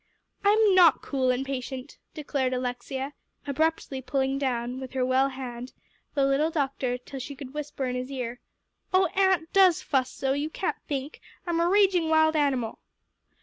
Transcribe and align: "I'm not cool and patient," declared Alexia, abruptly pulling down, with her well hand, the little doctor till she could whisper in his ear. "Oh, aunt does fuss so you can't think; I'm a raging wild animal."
"I'm 0.43 0.73
not 0.73 1.03
cool 1.03 1.29
and 1.29 1.45
patient," 1.45 1.99
declared 2.15 2.55
Alexia, 2.55 3.13
abruptly 3.45 4.01
pulling 4.01 4.39
down, 4.39 4.79
with 4.79 4.93
her 4.93 5.05
well 5.05 5.29
hand, 5.29 5.73
the 6.15 6.25
little 6.25 6.49
doctor 6.49 6.97
till 6.97 7.19
she 7.19 7.35
could 7.35 7.53
whisper 7.53 7.85
in 7.85 7.95
his 7.95 8.09
ear. 8.09 8.39
"Oh, 8.91 9.05
aunt 9.13 9.53
does 9.53 9.83
fuss 9.83 10.09
so 10.09 10.33
you 10.33 10.49
can't 10.49 10.81
think; 10.87 11.21
I'm 11.45 11.59
a 11.59 11.69
raging 11.69 12.09
wild 12.09 12.35
animal." 12.35 12.79